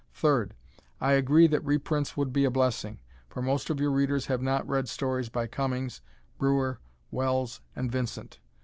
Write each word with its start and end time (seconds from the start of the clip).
Third, 0.15 0.55
I 0.99 1.11
agree 1.11 1.45
that 1.45 1.63
reprints 1.63 2.17
would 2.17 2.33
be 2.33 2.43
a 2.43 2.49
blessing, 2.49 3.01
for 3.29 3.39
most 3.43 3.69
of 3.69 3.79
your 3.79 3.91
readers 3.91 4.25
have 4.25 4.41
not 4.41 4.67
read 4.67 4.89
stories 4.89 5.29
by 5.29 5.45
Cummings, 5.45 6.01
Breuer, 6.39 6.79
Wells 7.11 7.61
and 7.75 7.91
Vincent. 7.91 8.39